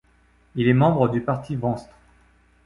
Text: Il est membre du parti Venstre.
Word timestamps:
Il 0.55 0.67
est 0.67 0.73
membre 0.73 1.09
du 1.09 1.21
parti 1.21 1.55
Venstre. 1.55 1.95